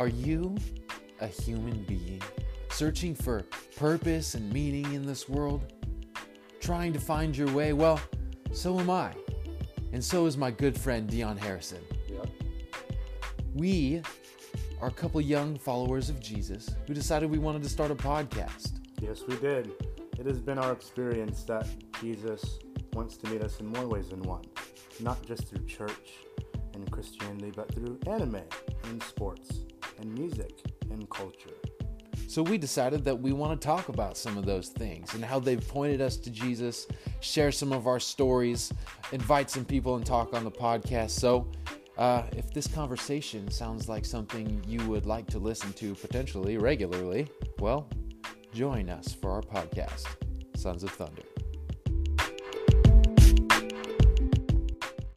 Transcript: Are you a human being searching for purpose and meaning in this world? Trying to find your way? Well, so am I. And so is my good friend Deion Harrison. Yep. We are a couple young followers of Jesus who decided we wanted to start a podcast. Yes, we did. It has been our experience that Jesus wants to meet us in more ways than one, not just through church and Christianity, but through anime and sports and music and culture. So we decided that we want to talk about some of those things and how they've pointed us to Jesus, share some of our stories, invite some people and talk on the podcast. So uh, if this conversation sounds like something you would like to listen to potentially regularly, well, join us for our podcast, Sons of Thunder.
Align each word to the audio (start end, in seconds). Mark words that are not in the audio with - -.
Are 0.00 0.08
you 0.08 0.56
a 1.20 1.26
human 1.26 1.82
being 1.82 2.22
searching 2.70 3.14
for 3.14 3.42
purpose 3.76 4.34
and 4.34 4.50
meaning 4.50 4.94
in 4.94 5.04
this 5.04 5.28
world? 5.28 5.74
Trying 6.58 6.94
to 6.94 6.98
find 6.98 7.36
your 7.36 7.52
way? 7.52 7.74
Well, 7.74 8.00
so 8.50 8.80
am 8.80 8.88
I. 8.88 9.12
And 9.92 10.02
so 10.02 10.24
is 10.24 10.38
my 10.38 10.50
good 10.52 10.74
friend 10.74 11.06
Deion 11.06 11.36
Harrison. 11.36 11.82
Yep. 12.08 12.28
We 13.54 14.00
are 14.80 14.88
a 14.88 14.90
couple 14.90 15.20
young 15.20 15.58
followers 15.58 16.08
of 16.08 16.18
Jesus 16.18 16.70
who 16.86 16.94
decided 16.94 17.30
we 17.30 17.38
wanted 17.38 17.62
to 17.64 17.68
start 17.68 17.90
a 17.90 17.94
podcast. 17.94 18.80
Yes, 19.02 19.24
we 19.28 19.36
did. 19.36 19.70
It 20.18 20.24
has 20.24 20.40
been 20.40 20.56
our 20.56 20.72
experience 20.72 21.42
that 21.42 21.68
Jesus 22.00 22.58
wants 22.94 23.18
to 23.18 23.28
meet 23.28 23.42
us 23.42 23.60
in 23.60 23.66
more 23.66 23.86
ways 23.86 24.08
than 24.08 24.22
one, 24.22 24.46
not 24.98 25.22
just 25.26 25.48
through 25.48 25.66
church 25.66 26.14
and 26.72 26.90
Christianity, 26.90 27.52
but 27.54 27.70
through 27.74 27.98
anime 28.06 28.40
and 28.84 29.02
sports 29.02 29.66
and 30.00 30.12
music 30.14 30.62
and 30.90 31.08
culture. 31.10 31.54
So 32.26 32.42
we 32.42 32.58
decided 32.58 33.04
that 33.06 33.20
we 33.20 33.32
want 33.32 33.60
to 33.60 33.66
talk 33.66 33.88
about 33.88 34.16
some 34.16 34.38
of 34.38 34.46
those 34.46 34.68
things 34.68 35.14
and 35.14 35.24
how 35.24 35.40
they've 35.40 35.66
pointed 35.66 36.00
us 36.00 36.16
to 36.18 36.30
Jesus, 36.30 36.86
share 37.18 37.50
some 37.50 37.72
of 37.72 37.88
our 37.88 37.98
stories, 37.98 38.72
invite 39.10 39.50
some 39.50 39.64
people 39.64 39.96
and 39.96 40.06
talk 40.06 40.32
on 40.32 40.44
the 40.44 40.50
podcast. 40.50 41.10
So 41.10 41.50
uh, 41.98 42.22
if 42.36 42.52
this 42.52 42.68
conversation 42.68 43.50
sounds 43.50 43.88
like 43.88 44.04
something 44.04 44.62
you 44.66 44.80
would 44.88 45.06
like 45.06 45.26
to 45.26 45.38
listen 45.40 45.72
to 45.72 45.94
potentially 45.96 46.56
regularly, 46.56 47.26
well, 47.58 47.88
join 48.54 48.88
us 48.88 49.12
for 49.12 49.32
our 49.32 49.42
podcast, 49.42 50.06
Sons 50.54 50.84
of 50.84 50.90
Thunder. 50.90 51.22